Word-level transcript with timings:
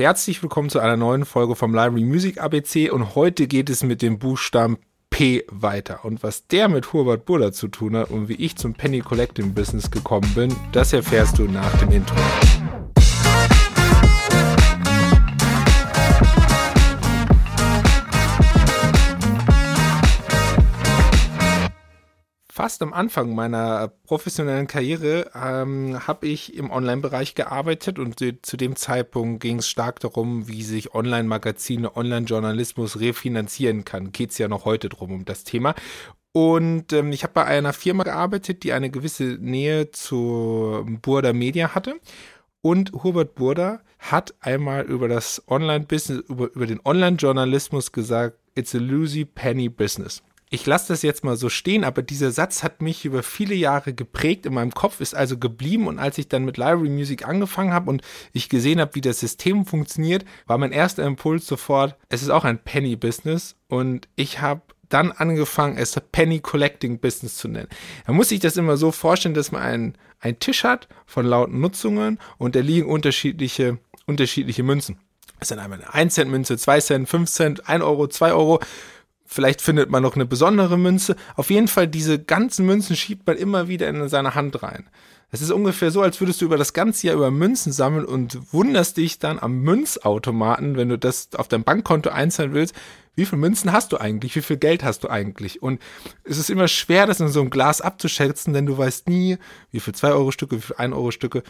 Herzlich 0.00 0.42
willkommen 0.42 0.70
zu 0.70 0.78
einer 0.78 0.96
neuen 0.96 1.26
Folge 1.26 1.54
vom 1.54 1.74
Library 1.74 2.04
Music 2.04 2.40
ABC 2.40 2.88
und 2.88 3.14
heute 3.14 3.46
geht 3.46 3.68
es 3.68 3.82
mit 3.82 4.00
dem 4.00 4.18
Buchstaben 4.18 4.78
P 5.10 5.44
weiter. 5.50 6.06
Und 6.06 6.22
was 6.22 6.46
der 6.46 6.70
mit 6.70 6.94
Hubert 6.94 7.26
Buller 7.26 7.52
zu 7.52 7.68
tun 7.68 7.94
hat 7.94 8.10
und 8.10 8.30
wie 8.30 8.36
ich 8.36 8.56
zum 8.56 8.72
Penny 8.72 9.00
Collecting 9.00 9.52
Business 9.52 9.90
gekommen 9.90 10.32
bin, 10.34 10.56
das 10.72 10.94
erfährst 10.94 11.38
du 11.38 11.42
nach 11.42 11.78
dem 11.80 11.90
Intro. 11.90 12.16
Fast 22.70 22.82
am 22.82 22.92
Anfang 22.92 23.34
meiner 23.34 23.88
professionellen 24.06 24.68
Karriere 24.68 25.32
ähm, 25.34 26.06
habe 26.06 26.28
ich 26.28 26.54
im 26.54 26.70
Online-Bereich 26.70 27.34
gearbeitet 27.34 27.98
und 27.98 28.20
zu 28.20 28.56
dem 28.56 28.76
Zeitpunkt 28.76 29.42
ging 29.42 29.58
es 29.58 29.68
stark 29.68 29.98
darum, 29.98 30.46
wie 30.46 30.62
sich 30.62 30.94
Online-Magazine, 30.94 31.96
Online-Journalismus 31.96 33.00
refinanzieren 33.00 33.84
kann. 33.84 34.12
Geht 34.12 34.30
es 34.30 34.38
ja 34.38 34.46
noch 34.46 34.66
heute 34.66 34.88
drum 34.88 35.10
um 35.10 35.24
das 35.24 35.42
Thema. 35.42 35.74
Und 36.30 36.92
ähm, 36.92 37.10
ich 37.10 37.24
habe 37.24 37.32
bei 37.32 37.44
einer 37.44 37.72
Firma 37.72 38.04
gearbeitet, 38.04 38.62
die 38.62 38.72
eine 38.72 38.88
gewisse 38.88 39.24
Nähe 39.40 39.90
zu 39.90 40.86
Burda 41.02 41.32
Media 41.32 41.74
hatte. 41.74 41.96
Und 42.62 42.92
Hubert 43.02 43.34
Burda 43.34 43.80
hat 43.98 44.32
einmal 44.38 44.84
über 44.84 45.08
das 45.08 45.42
Online-Business, 45.48 46.22
über, 46.28 46.54
über 46.54 46.68
den 46.68 46.78
Online-Journalismus 46.84 47.90
gesagt, 47.90 48.38
it's 48.54 48.76
a 48.76 48.78
loosey 48.78 49.24
penny 49.24 49.68
business 49.68 50.22
ich 50.52 50.66
lasse 50.66 50.88
das 50.88 51.02
jetzt 51.02 51.22
mal 51.22 51.36
so 51.36 51.48
stehen, 51.48 51.84
aber 51.84 52.02
dieser 52.02 52.32
Satz 52.32 52.64
hat 52.64 52.82
mich 52.82 53.04
über 53.04 53.22
viele 53.22 53.54
Jahre 53.54 53.94
geprägt, 53.94 54.46
in 54.46 54.54
meinem 54.54 54.72
Kopf 54.72 55.00
ist 55.00 55.14
also 55.14 55.38
geblieben 55.38 55.86
und 55.86 56.00
als 56.00 56.18
ich 56.18 56.28
dann 56.28 56.44
mit 56.44 56.56
Library 56.56 56.88
Music 56.88 57.26
angefangen 57.26 57.72
habe 57.72 57.88
und 57.88 58.02
ich 58.32 58.48
gesehen 58.48 58.80
habe, 58.80 58.96
wie 58.96 59.00
das 59.00 59.20
System 59.20 59.64
funktioniert, 59.64 60.24
war 60.46 60.58
mein 60.58 60.72
erster 60.72 61.04
Impuls 61.06 61.46
sofort, 61.46 61.96
es 62.08 62.22
ist 62.22 62.30
auch 62.30 62.44
ein 62.44 62.58
Penny 62.58 62.96
Business 62.96 63.54
und 63.68 64.08
ich 64.16 64.40
habe 64.40 64.62
dann 64.88 65.12
angefangen, 65.12 65.78
es 65.78 65.94
Penny 66.10 66.40
Collecting 66.40 66.98
Business 66.98 67.36
zu 67.36 67.46
nennen. 67.46 67.68
Da 68.06 68.12
muss 68.12 68.32
ich 68.32 68.40
das 68.40 68.56
immer 68.56 68.76
so 68.76 68.90
vorstellen, 68.90 69.34
dass 69.34 69.52
man 69.52 69.62
einen, 69.62 69.98
einen 70.18 70.40
Tisch 70.40 70.64
hat 70.64 70.88
von 71.06 71.26
lauten 71.26 71.60
Nutzungen 71.60 72.18
und 72.38 72.56
da 72.56 72.60
liegen 72.60 72.88
unterschiedliche, 72.88 73.78
unterschiedliche 74.06 74.64
Münzen. 74.64 74.98
Das 75.38 75.48
sind 75.48 75.60
einmal 75.60 75.80
eine 75.80 75.94
1 75.94 76.14
Cent 76.14 76.30
Münze, 76.30 76.58
2 76.58 76.80
Cent, 76.80 77.08
5 77.08 77.30
Cent, 77.30 77.68
1 77.68 77.84
Euro, 77.84 78.08
2 78.08 78.32
Euro 78.32 78.60
Vielleicht 79.32 79.62
findet 79.62 79.90
man 79.90 80.02
noch 80.02 80.16
eine 80.16 80.26
besondere 80.26 80.76
Münze. 80.76 81.14
Auf 81.36 81.50
jeden 81.50 81.68
Fall, 81.68 81.86
diese 81.86 82.18
ganzen 82.18 82.66
Münzen 82.66 82.96
schiebt 82.96 83.28
man 83.28 83.36
immer 83.36 83.68
wieder 83.68 83.88
in 83.88 84.08
seine 84.08 84.34
Hand 84.34 84.60
rein. 84.64 84.88
Es 85.30 85.40
ist 85.40 85.52
ungefähr 85.52 85.92
so, 85.92 86.02
als 86.02 86.20
würdest 86.20 86.40
du 86.40 86.46
über 86.46 86.56
das 86.56 86.72
ganze 86.72 87.06
Jahr 87.06 87.14
über 87.14 87.30
Münzen 87.30 87.72
sammeln 87.72 88.04
und 88.04 88.52
wunderst 88.52 88.96
dich 88.96 89.20
dann 89.20 89.38
am 89.38 89.60
Münzautomaten, 89.60 90.76
wenn 90.76 90.88
du 90.88 90.98
das 90.98 91.28
auf 91.36 91.46
dein 91.46 91.62
Bankkonto 91.62 92.10
einzahlen 92.10 92.54
willst, 92.54 92.74
wie 93.14 93.24
viele 93.24 93.38
Münzen 93.38 93.70
hast 93.70 93.92
du 93.92 93.98
eigentlich? 93.98 94.34
Wie 94.34 94.42
viel 94.42 94.56
Geld 94.56 94.82
hast 94.82 95.04
du 95.04 95.08
eigentlich? 95.08 95.62
Und 95.62 95.80
es 96.24 96.38
ist 96.38 96.50
immer 96.50 96.66
schwer, 96.66 97.06
das 97.06 97.20
in 97.20 97.28
so 97.28 97.40
einem 97.40 97.50
Glas 97.50 97.80
abzuschätzen, 97.80 98.52
denn 98.52 98.66
du 98.66 98.76
weißt 98.76 99.08
nie, 99.08 99.38
wie 99.70 99.78
viel 99.78 99.94
2-Euro-Stücke, 99.94 100.56
wie 100.56 100.60
viel 100.60 100.76
1-Euro-Stücke 100.76 101.44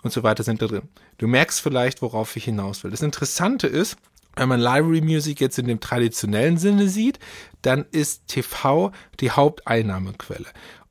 und 0.00 0.10
so 0.10 0.22
weiter 0.22 0.42
sind 0.42 0.62
da 0.62 0.68
drin. 0.68 0.88
Du 1.18 1.26
merkst 1.26 1.60
vielleicht, 1.60 2.00
worauf 2.00 2.34
ich 2.36 2.44
hinaus 2.44 2.82
will. 2.82 2.90
Das 2.90 3.02
Interessante 3.02 3.66
ist, 3.66 3.98
wenn 4.36 4.48
man 4.48 4.60
Library 4.60 5.00
Music 5.00 5.40
jetzt 5.40 5.58
in 5.58 5.66
dem 5.66 5.80
traditionellen 5.80 6.58
Sinne 6.58 6.88
sieht, 6.88 7.18
dann 7.62 7.86
ist 7.90 8.28
TV 8.28 8.92
die 9.20 9.30
Haupteinnahmequelle. 9.30 10.46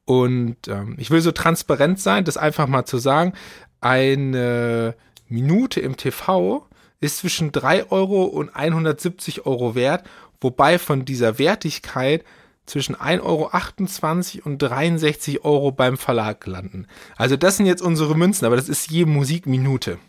Und 0.06 0.68
ähm, 0.68 0.96
ich 0.98 1.12
will 1.12 1.22
so 1.22 1.32
transparent 1.32 2.00
sein, 2.00 2.26
das 2.26 2.38
einfach 2.38 2.68
mal 2.68 2.86
zu 2.86 2.98
sagen, 2.98 3.34
eine 3.82 4.96
Minute 5.28 5.80
im 5.80 5.96
TV 5.96 6.68
ist 7.00 7.18
zwischen 7.18 7.52
3 7.52 7.92
Euro 7.92 8.24
und 8.24 8.56
170 8.56 9.46
Euro 9.46 9.76
wert, 9.76 10.06
wobei 10.42 10.80
von 10.80 11.06
dieser 11.06 11.40
Wertigkeit 11.40 12.24
zwischen 12.66 12.96
1,28 12.96 14.38
Euro 14.40 14.50
und 14.50 14.58
63 14.58 15.46
Euro 15.46 15.72
beim 15.72 15.98
Verlag 15.98 16.46
landen. 16.48 16.88
Also 17.16 17.38
das 17.38 17.58
sind 17.58 17.68
jetzt 17.68 17.82
unsere 17.82 18.16
Münzen, 18.16 18.46
aber 18.46 18.56
das 18.56 18.70
ist 18.70 18.90
je 18.90 19.06
Musikminute. 19.06 20.00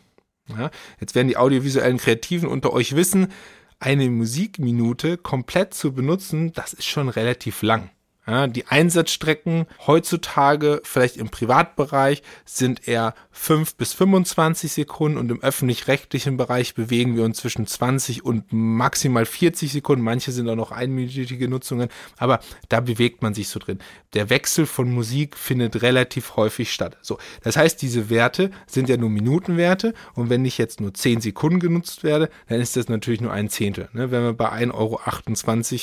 Ja, 0.48 0.70
jetzt 1.00 1.14
werden 1.14 1.28
die 1.28 1.36
audiovisuellen 1.36 1.98
Kreativen 1.98 2.48
unter 2.48 2.72
euch 2.72 2.94
wissen, 2.94 3.32
eine 3.78 4.08
Musikminute 4.08 5.18
komplett 5.18 5.74
zu 5.74 5.92
benutzen, 5.92 6.52
das 6.52 6.72
ist 6.72 6.86
schon 6.86 7.08
relativ 7.08 7.62
lang. 7.62 7.90
Ja, 8.26 8.48
die 8.48 8.66
Einsatzstrecken 8.66 9.66
heutzutage, 9.86 10.80
vielleicht 10.82 11.16
im 11.16 11.28
Privatbereich, 11.28 12.22
sind 12.44 12.88
eher 12.88 13.14
5 13.30 13.76
bis 13.76 13.92
25 13.92 14.72
Sekunden 14.72 15.16
und 15.16 15.30
im 15.30 15.40
öffentlich-rechtlichen 15.42 16.36
Bereich 16.36 16.74
bewegen 16.74 17.16
wir 17.16 17.22
uns 17.22 17.38
zwischen 17.38 17.68
20 17.68 18.24
und 18.24 18.52
maximal 18.52 19.26
40 19.26 19.70
Sekunden. 19.70 20.04
Manche 20.04 20.32
sind 20.32 20.48
auch 20.48 20.56
noch 20.56 20.72
einminütige 20.72 21.48
Nutzungen, 21.48 21.88
aber 22.18 22.40
da 22.68 22.80
bewegt 22.80 23.22
man 23.22 23.32
sich 23.32 23.48
so 23.48 23.60
drin. 23.60 23.78
Der 24.14 24.28
Wechsel 24.28 24.66
von 24.66 24.90
Musik 24.92 25.36
findet 25.36 25.82
relativ 25.82 26.34
häufig 26.34 26.72
statt. 26.72 26.96
So, 27.02 27.18
das 27.42 27.56
heißt, 27.56 27.80
diese 27.80 28.10
Werte 28.10 28.50
sind 28.66 28.88
ja 28.88 28.96
nur 28.96 29.10
Minutenwerte 29.10 29.94
und 30.14 30.30
wenn 30.30 30.44
ich 30.44 30.58
jetzt 30.58 30.80
nur 30.80 30.92
10 30.92 31.20
Sekunden 31.20 31.60
genutzt 31.60 32.02
werde, 32.02 32.28
dann 32.48 32.60
ist 32.60 32.76
das 32.76 32.88
natürlich 32.88 33.20
nur 33.20 33.32
ein 33.32 33.48
Zehntel. 33.50 33.88
Ne? 33.92 34.10
Wenn 34.10 34.24
wir 34.24 34.32
bei 34.32 34.50
1,28 34.50 34.72
Euro 34.74 35.00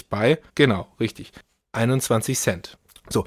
bei, 0.10 0.40
genau, 0.56 0.88
richtig. 1.00 1.32
21 1.74 2.40
Cent. 2.40 2.78
So. 3.10 3.26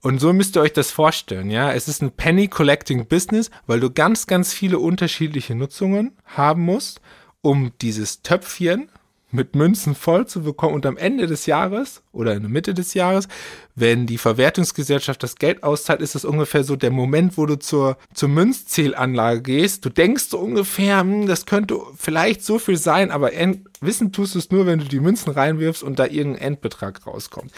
Und 0.00 0.18
so 0.18 0.32
müsst 0.32 0.56
ihr 0.56 0.62
euch 0.62 0.72
das 0.72 0.90
vorstellen, 0.90 1.50
ja. 1.50 1.72
Es 1.72 1.86
ist 1.86 2.02
ein 2.02 2.10
Penny 2.10 2.48
Collecting 2.48 3.06
Business, 3.06 3.50
weil 3.66 3.78
du 3.78 3.90
ganz, 3.90 4.26
ganz 4.26 4.52
viele 4.52 4.80
unterschiedliche 4.80 5.54
Nutzungen 5.54 6.16
haben 6.24 6.62
musst, 6.62 7.00
um 7.40 7.72
dieses 7.80 8.22
Töpfchen 8.22 8.88
mit 9.32 9.54
Münzen 9.54 9.94
voll 9.94 10.26
zu 10.26 10.42
bekommen 10.42 10.74
und 10.74 10.86
am 10.86 10.96
Ende 10.96 11.26
des 11.26 11.46
Jahres 11.46 12.02
oder 12.12 12.34
in 12.34 12.42
der 12.42 12.50
Mitte 12.50 12.74
des 12.74 12.94
Jahres, 12.94 13.28
wenn 13.74 14.06
die 14.06 14.18
Verwertungsgesellschaft 14.18 15.22
das 15.22 15.36
Geld 15.36 15.62
auszahlt, 15.62 16.00
ist 16.00 16.14
das 16.14 16.24
ungefähr 16.24 16.64
so 16.64 16.76
der 16.76 16.90
Moment, 16.90 17.38
wo 17.38 17.46
du 17.46 17.58
zur, 17.58 17.96
zur 18.14 18.28
Münzzählanlage 18.28 19.42
gehst. 19.42 19.84
Du 19.84 19.88
denkst 19.88 20.24
so 20.24 20.38
ungefähr, 20.38 21.00
hm, 21.00 21.26
das 21.26 21.46
könnte 21.46 21.80
vielleicht 21.96 22.44
so 22.44 22.58
viel 22.58 22.76
sein, 22.76 23.10
aber 23.10 23.32
end, 23.32 23.66
wissen 23.80 24.12
tust 24.12 24.34
du 24.34 24.38
es 24.38 24.50
nur, 24.50 24.66
wenn 24.66 24.78
du 24.78 24.84
die 24.84 25.00
Münzen 25.00 25.32
reinwirfst 25.32 25.82
und 25.82 25.98
da 25.98 26.06
irgendein 26.06 26.42
Endbetrag 26.42 27.06
rauskommt. 27.06 27.50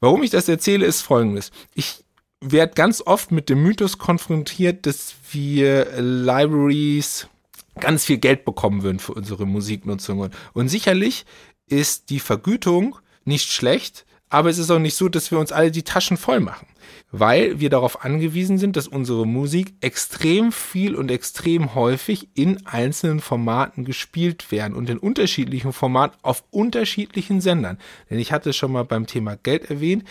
Warum 0.00 0.22
ich 0.22 0.30
das 0.30 0.48
erzähle, 0.48 0.86
ist 0.86 1.02
folgendes. 1.02 1.50
Ich 1.74 2.04
werde 2.40 2.74
ganz 2.74 3.02
oft 3.04 3.32
mit 3.32 3.48
dem 3.48 3.62
Mythos 3.62 3.98
konfrontiert, 3.98 4.86
dass 4.86 5.14
wir 5.32 6.00
Libraries 6.00 7.28
ganz 7.78 8.04
viel 8.04 8.18
Geld 8.18 8.44
bekommen 8.44 8.82
würden 8.82 8.98
für 8.98 9.14
unsere 9.14 9.46
Musiknutzung. 9.46 10.30
Und 10.52 10.68
sicherlich 10.68 11.24
ist 11.66 12.10
die 12.10 12.20
Vergütung 12.20 12.98
nicht 13.24 13.52
schlecht, 13.52 14.06
aber 14.30 14.50
es 14.50 14.58
ist 14.58 14.70
auch 14.70 14.78
nicht 14.78 14.94
so, 14.94 15.08
dass 15.08 15.30
wir 15.30 15.38
uns 15.38 15.52
alle 15.52 15.70
die 15.70 15.84
Taschen 15.84 16.16
voll 16.18 16.40
machen, 16.40 16.66
weil 17.10 17.60
wir 17.60 17.70
darauf 17.70 18.04
angewiesen 18.04 18.58
sind, 18.58 18.76
dass 18.76 18.86
unsere 18.86 19.26
Musik 19.26 19.74
extrem 19.80 20.52
viel 20.52 20.94
und 20.94 21.10
extrem 21.10 21.74
häufig 21.74 22.28
in 22.34 22.66
einzelnen 22.66 23.20
Formaten 23.20 23.84
gespielt 23.84 24.52
werden 24.52 24.74
und 24.74 24.90
in 24.90 24.98
unterschiedlichen 24.98 25.72
Formaten 25.72 26.18
auf 26.22 26.44
unterschiedlichen 26.50 27.40
Sendern. 27.40 27.78
Denn 28.10 28.18
ich 28.18 28.32
hatte 28.32 28.50
es 28.50 28.56
schon 28.56 28.72
mal 28.72 28.84
beim 28.84 29.06
Thema 29.06 29.36
Geld 29.36 29.70
erwähnt, 29.70 30.04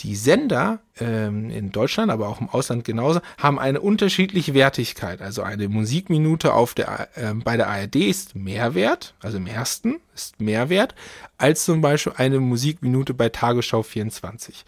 die 0.00 0.16
Sender 0.16 0.80
ähm, 0.98 1.50
in 1.50 1.70
Deutschland, 1.70 2.10
aber 2.10 2.28
auch 2.28 2.40
im 2.40 2.48
Ausland 2.48 2.84
genauso, 2.84 3.20
haben 3.38 3.58
eine 3.58 3.80
unterschiedliche 3.80 4.54
Wertigkeit. 4.54 5.22
Also 5.22 5.42
eine 5.42 5.68
Musikminute 5.68 6.52
auf 6.52 6.74
der, 6.74 7.08
äh, 7.14 7.34
bei 7.34 7.56
der 7.56 7.68
ARD 7.68 7.96
ist 7.96 8.34
mehr 8.34 8.74
wert, 8.74 9.14
also 9.20 9.36
im 9.36 9.46
ersten 9.46 10.00
ist 10.14 10.40
mehr 10.40 10.68
wert, 10.68 10.94
als 11.38 11.64
zum 11.64 11.80
Beispiel 11.80 12.14
eine 12.16 12.40
Musikminute 12.40 13.14
bei 13.14 13.28
Tagesschau 13.28 13.82
24 13.82 14.64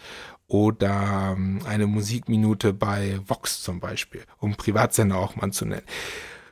oder 0.48 1.34
ähm, 1.36 1.60
eine 1.66 1.86
Musikminute 1.86 2.72
bei 2.72 3.18
Vox 3.26 3.62
zum 3.62 3.80
Beispiel, 3.80 4.22
um 4.38 4.54
Privatsender 4.54 5.16
auch 5.16 5.34
mal 5.36 5.50
zu 5.50 5.64
nennen. 5.64 5.82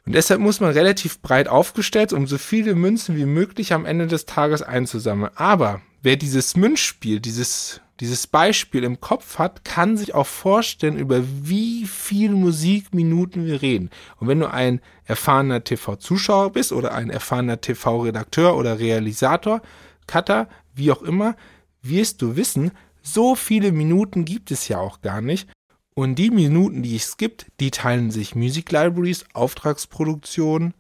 Und 0.07 0.15
deshalb 0.15 0.41
muss 0.41 0.61
man 0.61 0.73
relativ 0.73 1.21
breit 1.21 1.49
aufgestellt, 1.49 2.13
um 2.13 2.27
so 2.27 2.37
viele 2.37 2.75
Münzen 2.75 3.17
wie 3.17 3.25
möglich 3.25 3.73
am 3.73 3.87
Ende 3.87 4.07
des 4.07 4.27
Tages 4.27 4.63
einzusammeln. 4.63 5.33
Aber 5.37 5.81
wer 6.03 6.17
dieses 6.17 6.57
Münzspiel, 6.57 7.21
dieses 7.21 7.81
dieses 8.01 8.27
Beispiel 8.27 8.83
im 8.83 9.01
Kopf 9.01 9.39
hat, 9.39 9.65
kann 9.65 9.97
sich 9.97 10.15
auch 10.15 10.27
vorstellen, 10.27 10.99
über 10.99 11.23
wie 11.25 11.87
viele 11.87 12.35
Musikminuten 12.35 13.47
wir 13.47 13.63
reden. 13.63 13.91
Und 14.17 14.29
wenn 14.29 14.41
du 14.41 14.51
ein 14.51 14.81
erfahrener 15.05 15.63
TV-Zuschauer 15.63 16.51
bist 16.51 16.73
oder 16.73 16.93
ein 16.93 17.11
erfahrener 17.11 17.61
TV-Redakteur 17.61 18.57
oder 18.57 18.79
Realisator, 18.79 19.63
Cutter, 20.07 20.49
wie 20.75 20.91
auch 20.91 21.03
immer, 21.03 21.37
wirst 21.83 22.21
du 22.21 22.37
wissen, 22.37 22.73
so 23.03 23.35
viele 23.35 23.71
Minuten 23.71 24.25
gibt 24.25 24.51
es 24.51 24.67
ja 24.69 24.79
auch 24.79 25.01
gar 25.01 25.21
nicht. 25.21 25.49
Und 25.95 26.17
die 26.17 26.31
Minuten, 26.31 26.83
die 26.83 26.97
es 26.97 27.17
gibt, 27.17 27.47
die 27.61 27.71
teilen 27.71 28.11
sich 28.11 28.35
Music 28.35 28.73
Libraries, 28.73 29.25
Auftragsproduktionen, 29.35 30.75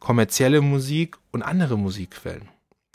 kommerzielle 0.00 0.60
Musik 0.60 1.16
und 1.30 1.42
andere 1.42 1.78
Musikquellen. 1.78 2.48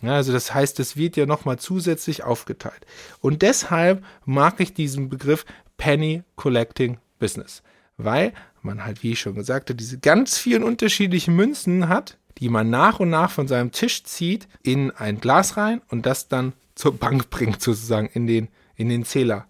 Ja, 0.04 0.16
also 0.16 0.34
das 0.34 0.54
heißt, 0.54 0.82
es 0.82 0.98
wird 0.98 1.16
ja 1.16 1.26
nochmal 1.26 1.58
zusätzlich 1.58 2.24
aufgeteilt. 2.26 2.86
Und 3.22 3.42
deshalb 3.42 4.04
mag 4.26 4.60
ich 4.60 4.74
diesen 4.74 5.08
Begriff 5.08 5.46
Penny 5.78 6.24
Collecting 6.36 6.98
Business, 7.20 7.64
weil 7.96 8.34
man 8.62 8.84
halt, 8.84 9.02
wie 9.02 9.14
ich 9.14 9.22
schon 9.22 9.36
gesagt 9.36 9.70
habe, 9.70 9.78
diese 9.78 10.00
ganz 10.00 10.38
vielen 10.38 10.64
unterschiedlichen 10.64 11.36
Münzen 11.36 11.88
hat, 11.88 12.18
die 12.40 12.50
man 12.50 12.70
nach 12.70 13.00
und 13.00 13.12
nach 13.12 13.32
von 13.32 13.48
seinem 13.48 13.72
Tisch 13.72 14.04
zieht, 14.04 14.50
in 14.62 14.92
ein 14.92 15.22
Glas 15.22 15.56
rein 15.56 15.82
und 15.90 16.06
das 16.06 16.28
dann 16.28 16.52
zur 16.76 16.98
Bank 16.98 17.30
bringt, 17.30 17.62
sozusagen 17.62 18.08
in 18.08 18.28
den, 18.28 18.50
in 18.76 18.90
den 18.90 19.06
Zähler. 19.06 19.48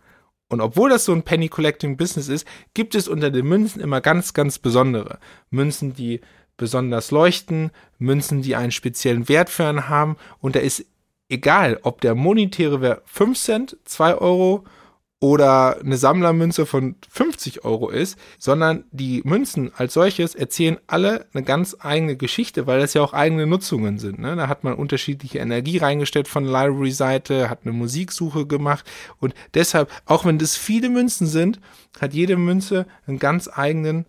Und 0.50 0.62
obwohl 0.62 0.92
das 0.92 1.06
so 1.06 1.14
ein 1.14 1.24
Penny 1.24 1.50
Collecting 1.50 1.98
Business 1.98 2.28
ist, 2.28 2.46
gibt 2.76 2.94
es 2.94 3.08
unter 3.08 3.32
den 3.32 3.48
Münzen 3.48 3.82
immer 3.82 4.02
ganz, 4.02 4.34
ganz 4.34 4.60
besondere. 4.60 5.18
Münzen, 5.50 5.96
die 5.96 6.22
besonders 6.58 7.12
leuchten, 7.12 7.72
Münzen, 7.98 8.42
die 8.42 8.56
einen 8.56 8.72
speziellen 8.72 9.28
Wert 9.30 9.50
für 9.50 9.66
einen 9.66 9.90
haben. 9.90 10.18
Und 10.40 10.56
da 10.56 10.60
ist 10.60 10.86
egal, 11.30 11.80
ob 11.84 12.02
der 12.02 12.16
monetäre 12.16 12.82
Wert 12.82 13.04
5 13.06 13.40
Cent, 13.40 13.78
2 13.86 14.16
Euro 14.16 14.64
oder 15.24 15.80
eine 15.80 15.96
Sammlermünze 15.96 16.66
von 16.66 16.96
50 17.10 17.64
Euro 17.64 17.90
ist, 17.90 18.20
sondern 18.38 18.84
die 18.92 19.22
Münzen 19.24 19.72
als 19.74 19.94
solches 19.94 20.36
erzählen 20.36 20.78
alle 20.86 21.28
eine 21.34 21.44
ganz 21.44 21.78
eigene 21.80 22.18
Geschichte, 22.18 22.68
weil 22.68 22.82
das 22.82 22.94
ja 22.94 23.02
auch 23.02 23.14
eigene 23.14 23.48
Nutzungen 23.48 24.00
sind. 24.00 24.20
Ne? 24.20 24.36
Da 24.36 24.50
hat 24.50 24.66
man 24.66 24.74
unterschiedliche 24.74 25.40
Energie 25.40 25.78
reingestellt 25.78 26.28
von 26.28 26.44
Library-Seite, 26.44 27.50
hat 27.50 27.60
eine 27.64 27.72
Musiksuche 27.72 28.46
gemacht 28.46 28.84
und 29.22 29.34
deshalb, 29.54 29.90
auch 30.06 30.26
wenn 30.26 30.40
das 30.40 30.58
viele 30.58 30.90
Münzen 30.90 31.26
sind, 31.26 31.62
hat 32.02 32.14
jede 32.14 32.36
Münze 32.36 32.86
einen 33.08 33.18
ganz 33.18 33.48
eigenen 33.48 34.06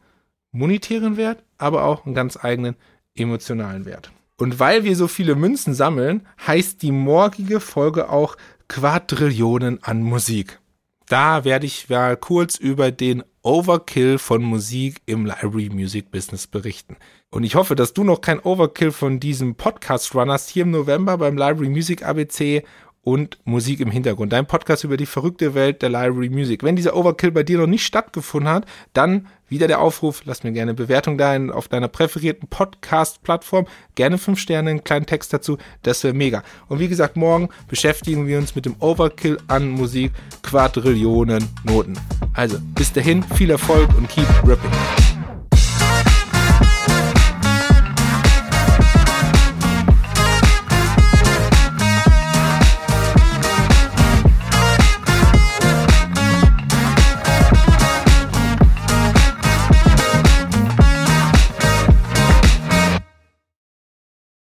monetären 0.55 1.17
Wert, 1.17 1.43
aber 1.59 1.85
auch 1.85 2.07
einen 2.07 2.15
ganz 2.15 2.43
eigenen 2.43 2.77
emotionalen 3.15 3.85
Wert. 3.85 4.11
Und 4.37 4.59
weil 4.59 4.85
wir 4.85 4.97
so 4.97 5.07
viele 5.07 5.35
Münzen 5.35 5.75
sammeln, 5.75 6.27
heißt 6.47 6.83
die 6.83 6.93
morgige 6.93 7.61
Folge 7.61 8.09
auch 8.11 8.37
Quadrillionen 8.69 9.83
an 9.83 10.03
Musik. 10.03 10.59
Da 11.07 11.45
werde 11.45 11.67
ich 11.67 11.89
mal 11.89 12.17
kurz 12.17 12.57
über 12.57 12.91
den 12.91 13.23
Overkill 13.43 14.17
von 14.17 14.43
Musik 14.43 15.03
im 15.05 15.27
Library 15.27 15.69
Music 15.69 16.11
Business 16.11 16.47
berichten. 16.47 16.97
Und 17.31 17.45
ich 17.45 17.57
hoffe, 17.57 17.75
dass 17.75 17.93
du 17.93 18.03
noch 18.03 18.23
kein 18.23 18.41
Overkill 18.41 18.91
von 18.91 19.21
diesem 19.21 19.55
Podcast 19.55 20.15
Run 20.15 20.31
hast 20.31 20.49
hier 20.49 20.63
im 20.63 20.71
November 20.71 21.19
beim 21.19 21.37
Library 21.37 21.69
Music 21.69 22.03
ABC 22.03 22.65
und 23.05 23.39
Musik 23.45 23.81
im 23.81 23.91
Hintergrund. 23.91 24.33
Dein 24.33 24.47
Podcast 24.47 24.83
über 24.83 24.97
die 24.97 25.07
verrückte 25.07 25.55
Welt 25.55 25.83
der 25.83 25.91
Library 25.91 26.31
Music. 26.31 26.63
Wenn 26.63 26.75
dieser 26.75 26.97
Overkill 26.97 27.31
bei 27.31 27.43
dir 27.43 27.59
noch 27.59 27.67
nicht 27.67 27.85
stattgefunden 27.85 28.53
hat, 28.53 28.65
dann 28.95 29.27
wieder 29.49 29.69
der 29.69 29.81
Aufruf, 29.81 30.23
lass 30.25 30.43
mir 30.43 30.53
gerne 30.53 30.75
Bewertung 30.75 31.19
da 31.19 31.37
auf 31.51 31.69
deiner 31.69 31.89
präferierten 31.89 32.49
Podcast-Plattform. 32.49 33.67
Gerne 33.95 34.19
fünf 34.19 34.41
Sterne, 34.41 34.71
einen 34.71 34.85
kleinen 34.85 35.07
Text 35.07 35.33
dazu. 35.33 35.59
Das 35.83 36.03
wäre 36.03 36.15
mega. 36.15 36.43
Und 36.69 36.81
wie 36.81 36.89
gesagt, 36.89 37.17
morgen 37.17 37.51
beschäftigen 37.69 38.27
wir 38.27 38.39
uns 38.39 38.55
mit 38.55 38.65
dem 38.65 38.77
Overkill 38.81 39.39
an 39.47 39.69
Musik. 39.69 40.13
Quadrillionen 40.43 41.47
Noten. 41.65 41.95
Also, 42.33 42.59
bis 42.75 42.93
dahin, 42.93 43.23
viel 43.23 43.51
Erfolg 43.51 43.89
und 43.97 44.09
keep 44.09 44.27
ripping. 44.47 45.14